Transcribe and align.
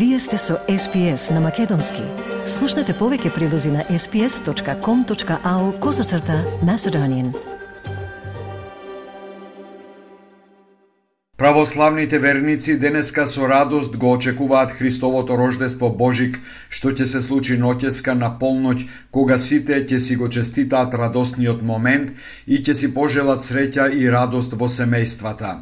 Вие 0.00 0.18
сте 0.18 0.38
со 0.38 0.54
SPS 0.68 1.34
на 1.34 1.40
Македонски. 1.44 2.00
Слушнете 2.48 2.94
повеќе 2.96 3.34
прилози 3.34 3.68
на 3.68 3.82
sps.com.au 3.84 5.64
козацрта 5.78 6.38
на 6.64 6.78
Седонин. 6.78 7.34
Православните 11.36 12.18
верници 12.18 12.78
денеска 12.78 13.26
со 13.26 13.48
радост 13.48 13.96
го 13.96 14.12
очекуваат 14.12 14.70
Христовото 14.70 15.36
рождество 15.36 15.90
Божик, 15.90 16.40
што 16.70 16.92
ќе 16.96 17.04
се 17.04 17.20
случи 17.20 17.60
ноќеска 17.60 18.16
на 18.16 18.32
полноќ, 18.40 18.86
кога 19.10 19.38
сите 19.38 19.84
ќе 19.84 19.98
си 20.00 20.16
го 20.16 20.28
честитаат 20.28 20.94
радосниот 20.94 21.60
момент 21.62 22.12
и 22.46 22.60
ќе 22.64 22.72
си 22.72 22.94
пожелат 22.94 23.44
среќа 23.44 23.92
и 23.92 24.08
радост 24.08 24.56
во 24.56 24.68
семејствата. 24.68 25.58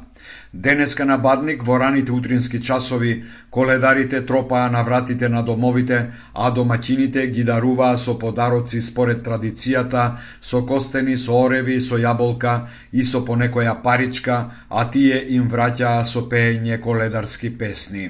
Денеска 0.52 1.04
на 1.04 1.18
Бадник 1.18 1.62
во 1.62 1.76
раните 1.78 2.12
утрински 2.12 2.58
часови 2.64 3.24
коледарите 3.50 4.26
тропаа 4.26 4.70
на 4.70 4.82
вратите 4.82 5.28
на 5.28 5.42
домовите, 5.42 5.98
а 6.34 6.48
домаќините 6.50 7.26
ги 7.32 7.44
даруваа 7.44 7.98
со 7.98 8.14
подароци 8.18 8.80
според 8.82 9.20
традицијата, 9.26 10.16
со 10.40 10.62
костени, 10.64 11.16
со 11.16 11.36
ореви, 11.36 11.80
со 11.80 12.00
јаболка 12.00 12.54
и 12.92 13.04
со 13.04 13.20
понекоја 13.20 13.76
паричка, 13.82 14.38
а 14.70 14.88
тие 14.90 15.20
им 15.36 15.50
враќаа 15.52 16.04
со 16.04 16.24
пеење 16.24 16.80
коледарски 16.80 17.52
песни. 17.58 18.08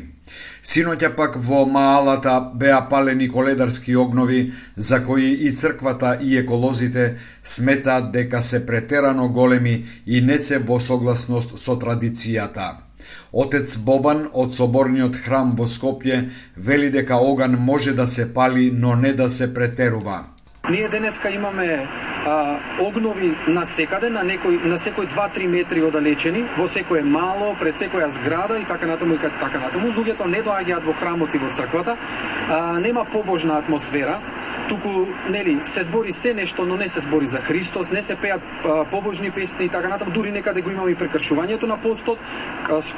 Синоќа 0.63 1.15
пак 1.17 1.37
во 1.49 1.65
маалата 1.67 2.35
беа 2.55 2.81
палени 2.91 3.29
коледарски 3.29 3.97
огнови 3.97 4.53
за 4.77 5.05
кои 5.05 5.31
и 5.49 5.53
црквата 5.53 6.19
и 6.23 6.37
еколозите 6.39 7.17
сметаат 7.45 8.13
дека 8.13 8.43
се 8.43 8.67
претерано 8.67 9.29
големи 9.29 9.85
и 10.07 10.21
не 10.21 10.39
се 10.39 10.59
во 10.59 10.81
согласност 10.81 11.59
со 11.59 11.77
традицијата. 11.77 12.69
Отец 13.33 13.77
Бобан 13.77 14.29
од 14.33 14.55
соборниот 14.55 15.17
храм 15.25 15.55
во 15.57 15.67
Скопје 15.69 16.29
вели 16.57 16.91
дека 16.91 17.17
оган 17.17 17.57
може 17.61 17.93
да 17.93 18.07
се 18.07 18.35
пали, 18.35 18.71
но 18.73 18.95
не 18.97 19.13
да 19.13 19.31
се 19.31 19.55
претерува. 19.55 20.25
Ние 20.71 20.89
денеска 20.89 21.31
имаме 21.31 21.89
а, 22.27 22.59
огнови 22.81 23.35
на 23.47 23.67
секаде, 23.67 24.11
на 24.11 24.23
некој 24.25 24.65
на 24.65 24.79
секој 24.79 25.09
2-3 25.13 25.47
метри 25.49 25.83
одалечени, 25.83 26.45
во 26.57 26.69
секое 26.69 27.03
мало, 27.03 27.55
пред 27.61 27.79
секоја 27.79 28.09
зграда 28.09 28.59
и 28.59 28.65
така 28.65 28.87
натаму 28.87 29.15
и 29.15 29.19
така 29.19 29.59
натаму. 29.59 29.93
Луѓето 29.93 30.27
не 30.27 30.43
доаѓаат 30.43 30.85
во 30.85 30.93
храмот 30.93 31.35
и 31.35 31.39
во 31.39 31.53
црквата. 31.55 31.97
А, 32.49 32.79
нема 32.81 33.05
побожна 33.05 33.59
атмосфера, 33.59 34.19
туку 34.69 35.07
нели 35.31 35.59
се 35.67 35.83
збори 35.83 36.13
се 36.13 36.35
нешто, 36.35 36.67
но 36.67 36.77
не 36.77 36.89
се 36.89 37.01
збори 37.01 37.27
за 37.27 37.39
Христос, 37.39 37.91
не 37.91 38.03
се 38.03 38.17
пеат 38.17 38.41
а, 38.65 38.85
побожни 38.85 39.31
песни 39.31 39.65
и 39.65 39.69
така 39.69 39.89
натаму. 39.89 40.11
Дури 40.11 40.33
некаде 40.33 40.61
го 40.63 40.71
имаме 40.71 40.91
и 40.93 40.97
прекршувањето 40.97 41.67
на 41.67 41.77
постот, 41.77 42.19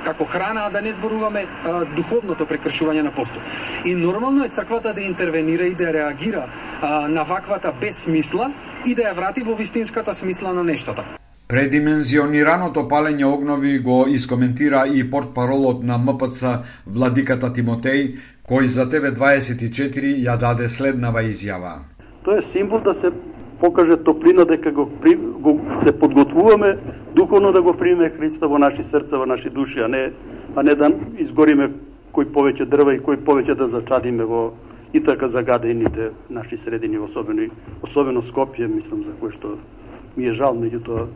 како 0.04 0.24
храна, 0.24 0.66
а 0.66 0.70
да 0.70 0.82
не 0.82 0.92
зборуваме 0.92 1.46
а, 1.64 1.84
духовното 1.84 2.46
прекршување 2.46 3.02
на 3.02 3.10
постот. 3.10 3.42
И 3.84 3.94
нормално 3.94 4.44
е 4.44 4.48
црквата 4.48 4.94
да 4.94 5.00
интервенира 5.00 5.64
и 5.64 5.74
да 5.74 5.92
реагира 5.92 6.46
а, 6.82 7.08
на 7.08 7.24
ваква 7.24 7.60
без 7.80 7.96
смисла, 7.96 8.50
и 8.86 8.94
да 8.94 9.02
ја 9.10 9.14
врати 9.16 9.42
во 9.42 9.54
вистинската 9.54 10.14
смисла 10.14 10.52
на 10.54 10.64
нештото. 10.64 11.02
Предимензионираното 11.50 12.84
палење 12.88 13.24
огнови 13.26 13.78
го 13.78 14.04
искоментира 14.08 14.84
и 14.86 15.02
портпаролот 15.10 15.82
на 15.82 15.98
МПЦ 15.98 16.60
Владиката 16.86 17.50
Тимотеј, 17.50 18.14
кој 18.46 18.66
за 18.66 18.86
ТВ24 18.86 20.14
ја 20.26 20.38
даде 20.38 20.68
следнава 20.68 21.24
изјава. 21.26 21.74
Тоа 22.24 22.38
е 22.38 22.42
символ 22.42 22.80
да 22.80 22.94
се 22.94 23.10
покаже 23.60 23.96
топлина 23.96 24.44
дека 24.44 24.70
го, 24.72 24.86
при, 25.00 25.16
го 25.16 25.60
се 25.82 25.92
подготвуваме 25.92 26.76
духовно 27.14 27.52
да 27.52 27.62
го 27.62 27.74
примеме 27.74 28.10
Христа 28.10 28.48
во 28.48 28.58
наши 28.58 28.82
срца, 28.82 29.18
во 29.18 29.26
наши 29.26 29.50
души, 29.50 29.80
а 29.80 29.88
не 29.88 30.12
а 30.56 30.62
не 30.62 30.74
да 30.74 30.90
изгориме 31.18 31.70
кој 32.14 32.30
повеќе 32.34 32.66
дрва 32.66 32.94
и 32.94 33.02
кој 33.02 33.22
повеќе 33.26 33.54
да 33.54 33.68
зачадиме 33.68 34.24
во 34.24 34.52
и 34.92 35.02
така 35.02 35.28
загадените 35.28 36.10
наши 36.30 36.56
средини, 36.56 36.98
особено, 36.98 37.50
особено 37.82 38.22
Скопје, 38.22 38.66
мислам, 38.66 39.04
за 39.04 39.12
кое 39.12 39.30
што 39.30 39.58
ми 40.16 40.26
е 40.26 40.32
жал, 40.34 40.56
меѓутоа, 40.58 41.06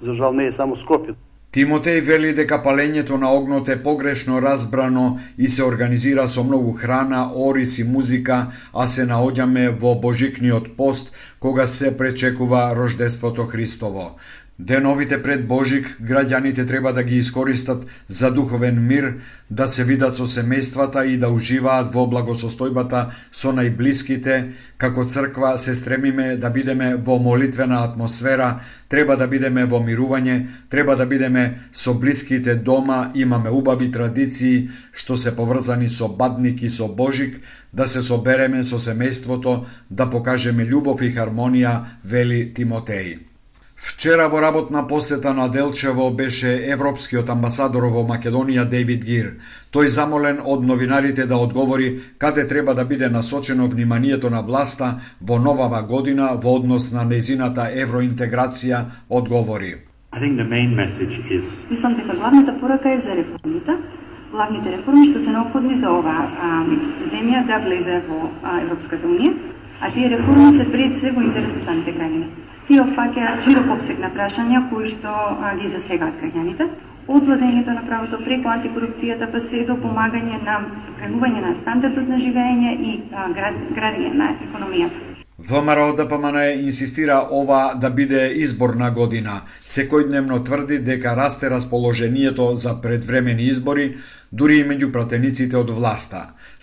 за 0.00 0.12
жал 0.12 0.32
не 0.32 0.46
е 0.46 0.52
само 0.52 0.76
Скопје. 0.76 1.16
Тимотеј 1.56 2.02
вели 2.04 2.34
дека 2.36 2.58
палењето 2.60 3.16
на 3.16 3.30
огнот 3.32 3.68
е 3.72 3.82
погрешно 3.82 4.42
разбрано 4.42 5.18
и 5.38 5.48
се 5.48 5.64
организира 5.64 6.28
со 6.28 6.44
многу 6.44 6.72
храна, 6.72 7.32
орис 7.32 7.78
и 7.78 7.84
музика, 7.84 8.52
а 8.74 8.86
се 8.86 9.06
наоѓаме 9.08 9.70
во 9.80 9.94
Божикниот 9.94 10.76
пост, 10.76 11.12
кога 11.40 11.66
се 11.66 11.96
пречекува 11.96 12.74
рождеството 12.76 13.46
Христово. 13.46 14.18
Деновите 14.58 15.18
пред 15.22 15.42
Божик 15.48 15.88
граѓаните 16.00 16.64
треба 16.66 16.92
да 16.92 17.02
ги 17.04 17.16
искористат 17.16 17.82
за 18.08 18.30
духовен 18.30 18.86
мир, 18.86 19.08
да 19.50 19.66
се 19.68 19.84
видат 19.84 20.16
со 20.16 20.24
семејствата 20.24 21.02
и 21.04 21.18
да 21.20 21.28
уживаат 21.28 21.92
во 21.92 22.06
благосостојбата 22.08 23.02
со 23.32 23.52
најблиските. 23.52 24.38
Како 24.78 25.04
црква 25.04 25.58
се 25.58 25.74
стремиме 25.74 26.36
да 26.40 26.50
бидеме 26.50 26.94
во 26.96 27.18
молитвена 27.18 27.82
атмосфера, 27.84 28.48
треба 28.88 29.16
да 29.16 29.28
бидеме 29.28 29.66
во 29.66 29.82
мирување, 29.90 30.38
треба 30.70 30.96
да 30.96 31.04
бидеме 31.04 31.60
со 31.72 31.92
блиските 31.92 32.56
дома, 32.56 33.12
имаме 33.14 33.52
убави 33.52 33.92
традиции 33.92 34.70
што 34.92 35.20
се 35.20 35.36
поврзани 35.36 35.90
со 35.90 36.08
бадник 36.08 36.62
и 36.62 36.70
со 36.70 36.88
Божик, 36.88 37.40
да 37.72 37.86
се 37.86 38.00
собереме 38.00 38.64
со 38.64 38.80
семејството, 38.80 39.64
да 39.90 40.10
покажеме 40.10 40.64
љубов 40.64 41.04
и 41.04 41.12
хармонија, 41.12 41.78
вели 42.04 42.54
Тимотеј. 42.56 43.35
Вчера 43.86 44.28
во 44.28 44.40
работна 44.42 44.82
посета 44.88 45.32
на 45.34 45.48
Делчево 45.48 46.10
беше 46.10 46.50
европскиот 46.74 47.28
амбасадор 47.30 47.84
во 47.94 48.00
Македонија 48.08 48.64
Дейвид 48.72 49.04
Гир. 49.06 49.28
Тој 49.76 49.86
замолен 49.96 50.40
од 50.54 50.64
новинарите 50.70 51.26
да 51.30 51.36
одговори 51.38 51.90
каде 52.18 52.44
треба 52.48 52.74
да 52.74 52.84
биде 52.84 53.08
насочено 53.08 53.68
вниманието 53.68 54.30
на 54.30 54.40
власта 54.42 54.88
во 55.20 55.38
новава 55.38 55.82
година 55.82 56.32
во 56.42 56.56
однос 56.58 56.90
на 56.92 57.04
незината 57.04 57.68
евроинтеграција, 57.84 58.80
одговори. 59.08 59.76
Is... 60.16 61.44
Мислам 61.70 61.94
дека 61.94 62.16
главната 62.16 62.58
порака 62.60 62.90
е 62.90 62.98
за 63.00 63.14
реформите, 63.16 63.76
главните 64.32 64.72
реформи 64.72 65.06
што 65.06 65.20
се 65.20 65.30
необходни 65.30 65.78
за 65.78 65.92
оваа 65.94 66.26
земја 67.14 67.46
да 67.46 67.62
влезе 67.68 68.02
во 68.08 68.18
а, 68.42 68.58
Европската 68.66 69.06
унија, 69.06 69.32
а 69.80 69.90
тие 69.94 70.10
реформи 70.10 70.50
се 70.58 70.66
пред 70.72 70.98
се 70.98 71.12
во 71.12 71.22
интерес 71.22 71.54
на 71.54 71.62
самите 71.70 71.94
граѓани. 71.94 72.26
Тие 72.66 72.82
опфаќаат 72.82 73.44
широк 73.46 73.68
обсег 73.72 73.98
на 74.02 74.08
прашања 74.14 74.60
кои 74.70 74.88
што 74.92 75.10
а, 75.14 75.52
ги 75.58 75.68
засегаат 75.74 76.16
граѓаните, 76.22 76.64
од 77.16 77.28
владењето 77.28 77.74
на 77.76 77.84
правото 77.86 78.18
преку 78.24 78.50
антикорупцијата 78.50 79.28
па 79.34 79.40
се 79.44 79.60
до 79.68 79.76
помагање 79.84 80.40
на 80.48 80.56
покренување 80.88 81.44
на 81.44 81.52
стандардот 81.60 82.10
на 82.14 82.18
живење 82.24 82.72
и 82.88 82.96
а, 83.12 83.28
град, 83.36 83.60
градење 83.76 84.10
на 84.22 84.32
економијата. 84.48 85.04
ВМРО 85.38 85.92
ДПМН 85.92 86.32
да 86.32 86.44
инсистира 86.50 87.20
ова 87.30 87.74
да 87.80 87.90
биде 87.90 88.24
изборна 88.42 88.90
година. 88.90 89.40
Секојдневно 89.62 90.42
тврди 90.44 90.78
дека 90.78 91.14
расте 91.16 91.50
расположението 91.50 92.54
за 92.56 92.74
предвремени 92.82 93.46
избори, 93.52 93.94
дури 94.36 94.56
и 94.60 94.64
меѓу 94.68 94.90
пратениците 94.92 95.56
од 95.56 95.70
власта. 95.76 96.20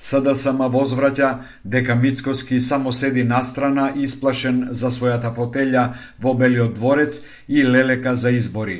СДСМ 0.08 0.68
возвраќа 0.74 1.30
дека 1.76 1.96
Мицкоски 1.96 2.60
само 2.60 2.92
седи 2.92 3.24
настрана 3.24 3.86
исплашен 4.06 4.60
за 4.82 4.92
својата 4.98 5.32
фотелја 5.38 5.86
во 6.26 6.34
Белиот 6.42 6.76
дворец 6.78 7.20
и 7.48 7.64
лелека 7.64 8.16
за 8.16 8.36
избори. 8.42 8.78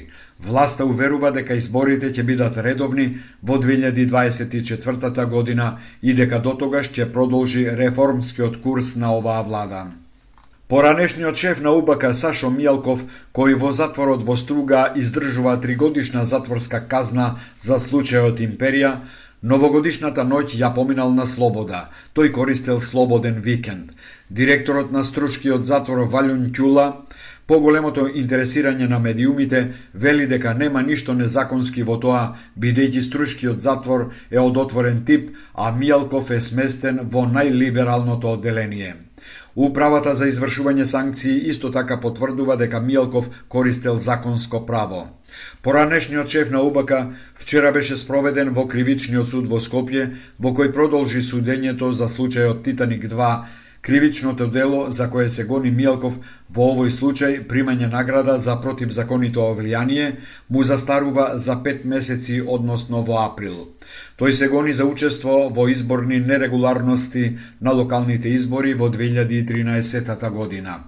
Власта 0.50 0.86
уверува 0.86 1.32
дека 1.32 1.56
изборите 1.56 2.12
ќе 2.12 2.28
бидат 2.30 2.62
редовни 2.68 3.08
во 3.42 3.58
2024 3.66 5.26
година 5.36 5.74
и 6.02 6.14
дека 6.14 6.40
дотогаш 6.40 6.92
ќе 6.94 7.12
продолжи 7.18 7.68
реформскиот 7.82 8.62
курс 8.62 8.96
на 8.96 9.14
оваа 9.18 9.44
влада. 9.50 9.86
Поранешниот 10.68 11.38
шеф 11.38 11.60
на 11.62 11.72
УБК 11.76 12.14
Сашо 12.14 12.48
Мијалков, 12.48 13.04
кој 13.36 13.58
во 13.60 13.72
затворот 13.76 14.24
во 14.24 14.38
Струга 14.40 14.94
издржува 14.96 15.58
тригодишна 15.60 16.24
затворска 16.26 16.80
казна 16.88 17.26
за 17.60 17.80
случајот 17.84 18.40
Империја, 18.40 18.94
Новогодишната 19.44 20.24
ноќ 20.24 20.56
ја 20.56 20.70
поминал 20.76 21.12
на 21.12 21.26
слобода. 21.26 21.90
Тој 22.16 22.32
користел 22.32 22.80
слободен 22.80 23.42
викенд. 23.44 23.92
Директорот 24.30 24.92
на 24.92 25.04
Струшкиот 25.04 25.68
затвор 25.68 26.08
Валјун 26.08 26.48
Ќула 26.56 26.88
Поголемото 27.46 28.04
интересирање 28.20 28.86
на 28.88 29.00
медиумите 29.06 29.60
вели 29.94 30.28
дека 30.32 30.54
нема 30.60 30.82
ништо 30.90 31.14
незаконски 31.14 31.84
во 31.90 31.98
тоа, 32.06 32.22
бидејќи 32.66 33.02
Струшкиот 33.08 33.60
затвор 33.66 34.06
е 34.32 34.40
од 34.40 34.60
отворен 34.62 35.02
тип, 35.10 35.26
а 35.54 35.74
Мијалков 35.80 36.32
е 36.32 36.40
сместен 36.40 37.02
во 37.16 37.26
најлибералното 37.34 38.32
одделение. 38.38 38.96
Управата 39.56 40.16
за 40.18 40.26
извршување 40.26 40.86
санкции 40.90 41.50
исто 41.50 41.70
така 41.74 42.00
потврдува 42.02 42.56
дека 42.58 42.80
Милков 42.82 43.28
користел 43.48 43.98
законско 43.98 44.66
право. 44.66 45.02
Поранешниот 45.62 46.28
шеф 46.28 46.50
на 46.50 46.62
УБК 46.62 46.92
вчера 47.36 47.72
беше 47.72 47.96
спроведен 47.96 48.50
во 48.54 48.66
кривичниот 48.68 49.30
суд 49.30 49.48
во 49.48 49.62
Скопје, 49.62 50.10
во 50.40 50.54
кој 50.58 50.74
продолжи 50.74 51.22
судењето 51.22 51.92
за 51.92 52.10
случајот 52.10 52.64
Титаник 52.64 53.06
2, 53.06 53.30
Кривичното 53.84 54.48
дело 54.48 54.92
за 54.92 55.10
кое 55.10 55.30
се 55.30 55.44
гони 55.44 55.72
Милков 55.78 56.14
во 56.58 56.68
овој 56.74 56.92
случај 56.98 57.34
примање 57.50 57.90
награда 57.92 58.38
за 58.44 58.56
противзаконито 58.66 59.48
влијание 59.58 60.06
му 60.50 60.64
застарува 60.70 61.26
за 61.48 61.58
пет 61.66 61.84
месеци 61.94 62.38
односно 62.56 63.02
во 63.10 63.18
април. 63.26 63.58
Тој 64.20 64.32
се 64.40 64.48
гони 64.48 64.78
за 64.80 64.88
учество 64.94 65.36
во 65.58 65.68
изборни 65.68 66.22
нерегуларности 66.30 67.26
на 67.60 67.76
локалните 67.82 68.30
избори 68.30 68.74
во 68.74 68.88
2013 68.88 70.30
година. 70.40 70.80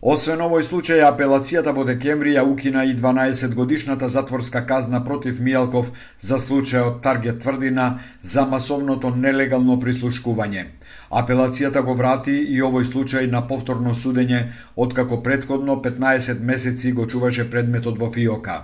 Освен 0.00 0.38
овој 0.46 0.62
случај, 0.62 1.02
апелацијата 1.10 1.74
во 1.74 1.82
декември 1.84 2.36
ја 2.38 2.46
укина 2.46 2.84
и 2.86 2.94
12 2.94 3.54
годишната 3.54 4.08
затворска 4.08 4.62
казна 4.66 5.02
против 5.04 5.40
Мијалков 5.40 5.90
за 6.20 6.38
случајот 6.38 7.02
Таргет 7.02 7.42
тврдина 7.42 7.98
за 8.22 8.46
масовното 8.46 9.10
нелегално 9.10 9.80
прислушкување. 9.82 10.68
Апелацијата 11.10 11.80
го 11.84 11.94
врати 11.96 12.34
и 12.54 12.58
овој 12.64 12.84
случај 12.84 13.30
на 13.32 13.40
повторно 13.50 13.94
судење, 13.94 14.40
откако 14.76 15.22
предходно 15.22 15.76
15 15.86 16.42
месеци 16.50 16.92
го 16.92 17.06
чуваше 17.06 17.46
предметот 17.50 17.98
во 17.98 18.10
ФИОКа. 18.12 18.56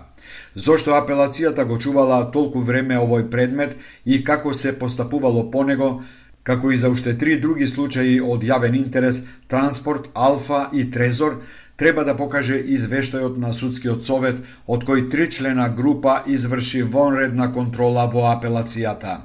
Зошто 0.66 0.92
апелацијата 0.98 1.64
го 1.64 1.78
чувала 1.78 2.18
толку 2.36 2.60
време 2.60 3.00
овој 3.00 3.30
предмет 3.30 3.76
и 4.04 4.20
како 4.24 4.52
се 4.52 4.78
постапувало 4.78 5.50
по 5.50 5.64
него, 5.64 5.90
како 6.42 6.70
и 6.70 6.76
за 6.76 6.90
уште 6.90 7.16
три 7.18 7.40
други 7.40 7.66
случаи 7.66 8.20
од 8.20 8.44
јавен 8.44 8.76
интерес, 8.76 9.24
транспорт, 9.48 10.10
Алфа 10.14 10.68
и 10.72 10.90
Трезор, 10.90 11.40
треба 11.76 12.04
да 12.04 12.16
покаже 12.16 12.60
извештајот 12.76 13.38
на 13.40 13.52
судскиот 13.52 14.04
совет, 14.04 14.44
од 14.66 14.84
кој 14.84 15.08
три 15.10 15.30
члена 15.32 15.68
група 15.68 16.22
изврши 16.26 16.82
вонредна 16.82 17.52
контрола 17.52 18.10
во 18.12 18.28
апелацијата. 18.36 19.22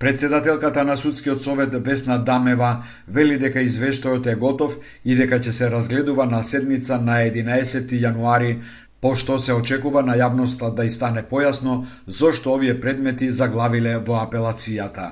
Председателката 0.00 0.84
на 0.84 0.96
судскиот 0.96 1.42
совет 1.42 1.74
Весна 1.86 2.16
Дамева 2.24 2.84
вели 3.08 3.36
дека 3.42 3.60
извештајот 3.60 4.30
е 4.32 4.34
готов 4.44 4.78
и 5.04 5.16
дека 5.18 5.36
ќе 5.36 5.52
се 5.52 5.68
разгледува 5.74 6.24
на 6.24 6.40
седница 6.52 6.96
на 6.96 7.18
11 7.26 7.92
јануари 8.06 8.54
пошто 9.04 9.38
се 9.38 9.52
очекува 9.52 10.02
на 10.02 10.16
јавноста 10.16 10.74
да 10.74 10.88
и 10.88 10.90
стане 10.90 11.28
појасно 11.30 11.84
зошто 12.06 12.56
овие 12.56 12.80
предмети 12.80 13.28
заглавиле 13.30 13.98
во 13.98 14.22
апелацијата. 14.24 15.10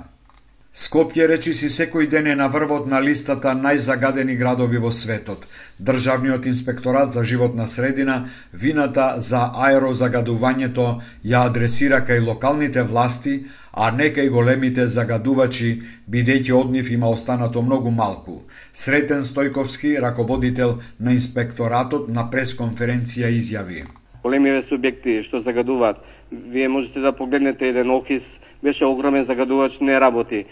Скопје 0.79 1.27
речи 1.27 1.53
си 1.59 1.69
секој 1.75 2.07
ден 2.09 2.27
е 2.33 2.35
на 2.39 2.47
врвот 2.49 2.85
на 2.87 3.01
листата 3.05 3.53
најзагадени 3.61 4.37
градови 4.41 4.79
во 4.79 4.93
светот. 4.93 5.47
Државниот 5.81 6.47
инспекторат 6.47 7.13
за 7.13 7.25
животна 7.25 7.69
средина 7.69 8.19
вината 8.53 9.15
за 9.19 9.41
аерозагадувањето 9.69 11.01
ја 11.25 11.47
адресира 11.51 12.05
кај 12.07 12.25
локалните 12.27 12.83
власти, 12.83 13.41
а 13.81 13.91
нека 13.91 14.23
и 14.27 14.31
големите 14.35 14.87
загадувачи, 14.91 15.69
бидејќи 16.11 16.55
од 16.61 16.73
нив 16.75 16.91
има 16.91 17.13
останато 17.15 17.63
многу 17.63 17.93
малку. 18.01 18.41
Сретен 18.75 19.23
Стојковски, 19.29 19.95
раководител 20.03 20.75
на 20.99 21.15
инспекторатот 21.15 22.11
на 22.11 22.27
пресконференција 22.33 23.31
изјави 23.39 23.85
големиве 24.29 24.63
субјекти 24.67 25.19
што 25.27 25.41
загадуваат. 25.45 26.01
Вие 26.33 26.69
можете 26.69 27.01
да 27.01 27.13
погледнете 27.13 27.69
еден 27.69 27.91
Охис, 27.91 28.41
беше 28.63 28.85
огромен 28.85 29.23
загадувач, 29.23 29.81
не 29.81 30.01
работи. 30.01 30.45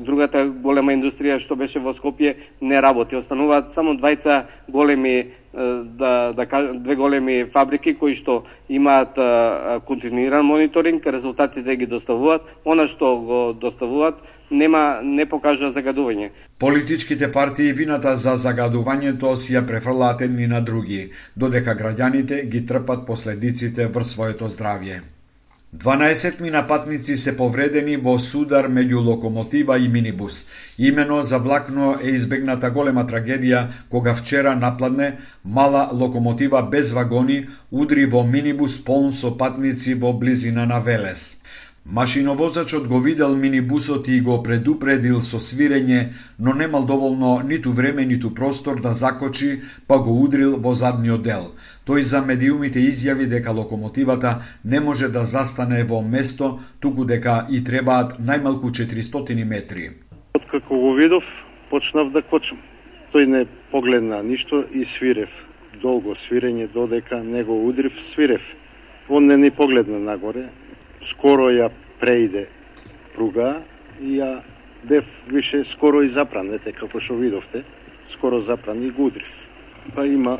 Другата 0.00 0.44
голема 0.48 0.92
индустрија 0.92 1.38
што 1.40 1.56
беше 1.56 1.80
во 1.80 1.94
Скопје 1.96 2.36
не 2.60 2.82
работи. 2.82 3.16
Остануваат 3.16 3.72
само 3.72 3.96
двајца 3.96 4.44
големи 4.68 5.32
да, 5.84 6.32
да 6.36 6.74
две 6.74 6.96
големи 6.96 7.44
фабрики 7.44 7.94
кои 7.94 8.14
што 8.14 8.42
имаат 8.68 9.16
континуиран 9.86 10.44
мониторинг, 10.46 11.06
резултатите 11.06 11.76
ги 11.76 11.86
доставуваат, 11.86 12.42
она 12.64 12.86
што 12.86 13.16
го 13.16 13.40
доставуваат 13.52 14.20
нема 14.50 15.00
не 15.02 15.26
покажува 15.26 15.70
загадување. 15.70 16.30
Политичките 16.58 17.32
партии 17.32 17.72
вината 17.72 18.16
за 18.16 18.36
загадувањето 18.36 19.36
си 19.36 19.54
ја 19.54 19.64
префрлаат 19.66 20.20
едни 20.20 20.46
на 20.46 20.60
други, 20.60 21.10
додека 21.36 21.74
граѓаните 21.74 22.44
ги 22.48 22.66
трпат 22.66 23.06
последиците 23.06 23.86
врз 23.86 24.14
своето 24.14 24.48
здравје. 24.48 25.00
12 25.78 26.40
минапатници 26.40 27.16
се 27.16 27.32
повредени 27.36 27.96
во 27.98 28.12
судар 28.22 28.68
меѓу 28.70 29.00
локомотива 29.06 29.78
и 29.78 29.88
минибус. 29.88 30.44
Имено 30.78 31.22
за 31.22 31.38
влакно 31.38 31.96
е 31.98 32.12
избегната 32.14 32.70
голема 32.70 33.02
трагедија 33.10 33.64
кога 33.90 34.14
вчера 34.14 34.54
напладне 34.54 35.16
мала 35.44 35.88
локомотива 35.92 36.62
без 36.70 36.92
вагони 36.92 37.46
удри 37.72 38.06
во 38.06 38.22
минибус 38.22 38.78
полн 38.84 39.12
со 39.12 39.34
патници 39.38 39.94
во 39.94 40.12
близина 40.12 40.66
на 40.66 40.78
Велес. 40.78 41.42
Машиновозачот 41.86 42.86
го 42.88 42.98
видел 43.00 43.36
минибусот 43.36 44.08
и 44.08 44.20
го 44.20 44.42
предупредил 44.42 45.18
со 45.20 45.36
свирење, 45.36 46.14
но 46.38 46.54
немал 46.56 46.86
доволно 46.88 47.42
ниту 47.44 47.72
време 47.72 48.06
ниту 48.06 48.30
простор 48.34 48.80
да 48.80 48.92
закочи, 48.94 49.60
па 49.86 49.98
го 49.98 50.14
удрил 50.22 50.56
во 50.56 50.72
задниот 50.74 51.22
дел. 51.22 51.52
Тој 51.84 52.00
за 52.00 52.22
медиумите 52.24 52.80
изјави 52.80 53.28
дека 53.28 53.52
локомотивата 53.52 54.40
не 54.64 54.80
може 54.80 55.08
да 55.08 55.26
застане 55.26 55.84
во 55.84 56.00
место, 56.00 56.58
туку 56.80 57.04
дека 57.04 57.46
и 57.50 57.60
требаат 57.60 58.16
најмалку 58.16 58.72
400 58.72 59.44
метри. 59.44 59.90
Откако 60.32 60.80
го 60.80 60.94
видов, 60.94 61.24
почнав 61.68 62.10
да 62.12 62.22
кочам. 62.22 62.64
Тој 63.12 63.26
не 63.26 63.46
погледна 63.70 64.22
ништо 64.22 64.64
и 64.72 64.88
свирев. 64.88 65.28
Долго 65.82 66.16
свирење 66.16 66.72
додека 66.72 67.22
не 67.22 67.44
го 67.44 67.60
удрив, 67.68 67.92
свирев. 68.00 68.56
Он 69.08 69.26
не 69.26 69.36
ни 69.36 69.50
погледна 69.50 69.98
нагоре, 69.98 70.48
скоро 71.04 71.50
ја 71.52 71.70
преиде 72.00 72.48
пруга 73.14 73.62
и 74.00 74.18
ја 74.18 74.42
бев 74.88 75.04
више 75.28 75.64
скоро 75.64 76.02
и 76.02 76.08
запран, 76.08 76.52
ете 76.54 76.72
како 76.72 77.00
што 77.00 77.16
видовте, 77.16 77.64
скоро 78.08 78.40
запран 78.40 78.82
и 78.84 78.90
гудрив. 78.90 79.30
Па 79.94 80.06
има 80.06 80.38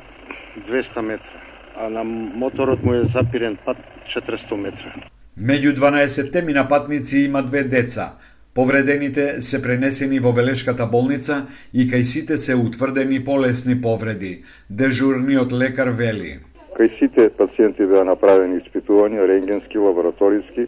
200 0.68 1.00
метра, 1.00 1.40
а 1.76 1.88
на 1.88 2.04
моторот 2.04 2.82
му 2.84 2.94
е 2.94 3.04
запирен 3.04 3.56
пат 3.64 3.76
400 4.08 4.56
метра. 4.56 4.92
Меѓу 5.38 5.74
12 5.76 6.44
мина 6.44 6.68
патници 6.68 7.18
има 7.18 7.42
две 7.42 7.64
деца. 7.64 8.16
Повредените 8.54 9.42
се 9.42 9.62
пренесени 9.62 10.20
во 10.20 10.30
Велешката 10.32 10.86
болница 10.86 11.46
и 11.72 11.88
кај 11.90 12.02
сите 12.02 12.36
се 12.38 12.54
утврдени 12.54 13.24
полесни 13.24 13.74
повреди. 13.82 14.44
Дежурниот 14.70 15.52
лекар 15.52 15.88
вели. 15.88 16.38
Кај 16.74 16.88
сите 16.90 17.28
пациенти 17.30 17.86
беа 17.86 18.02
направени 18.04 18.58
испитувања, 18.58 19.26
рентгенски, 19.30 19.78
лабораториски, 19.78 20.66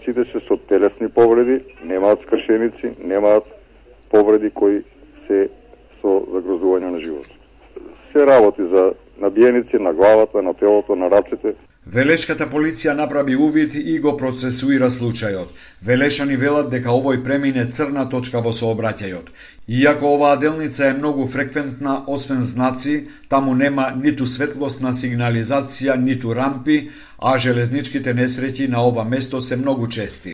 сите 0.00 0.24
се 0.24 0.40
со 0.40 0.56
телесни 0.56 1.08
повреди, 1.08 1.60
немаат 1.84 2.24
скршеници, 2.24 2.94
немаат 3.04 3.44
повреди 4.10 4.50
кои 4.50 4.80
се 5.26 5.48
со 6.00 6.22
загрозување 6.32 6.94
на 6.94 6.98
животот. 6.98 7.36
Се 7.92 8.26
работи 8.26 8.64
за 8.64 8.92
набиеници 9.20 9.78
на 9.78 9.92
главата, 9.92 10.42
на 10.42 10.54
телото, 10.54 10.96
на 10.96 11.10
рацете. 11.10 11.54
Велешката 11.86 12.46
полиција 12.46 12.92
направи 12.94 13.34
увид 13.36 13.74
и 13.74 13.98
го 13.98 14.12
процесуира 14.16 14.86
случајот. 14.90 15.48
Велешани 15.82 16.36
велат 16.36 16.70
дека 16.70 16.94
овој 16.94 17.24
премине 17.24 17.64
црна 17.66 18.04
точка 18.08 18.38
во 18.38 18.52
сообраќајот. 18.54 19.32
Иако 19.66 20.14
оваа 20.14 20.36
делница 20.36 20.86
е 20.86 20.94
многу 20.94 21.26
фреквентна, 21.26 22.04
освен 22.06 22.42
знаци, 22.42 23.08
таму 23.28 23.54
нема 23.54 23.90
ниту 23.96 24.26
светлосна 24.26 24.94
сигнализација, 24.94 25.98
ниту 25.98 26.34
рампи, 26.34 26.90
а 27.18 27.38
железничките 27.38 28.14
несреќи 28.14 28.68
на 28.68 28.86
ова 28.86 29.04
место 29.04 29.40
се 29.40 29.56
многу 29.56 29.88
чести. 29.88 30.32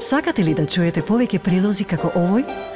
Сакате 0.00 0.44
ли 0.44 0.54
да 0.54 0.66
чуете 0.66 1.00
повеќе 1.00 1.38
прилози 1.38 1.84
како 1.84 2.12
овој? 2.12 2.75